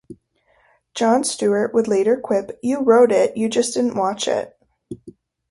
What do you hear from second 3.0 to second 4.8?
it, you just didn't watch it!